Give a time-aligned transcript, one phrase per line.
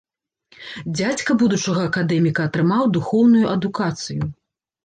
[0.95, 4.23] Дзядзька будучага акадэміка атрымаў духоўную адукацыю.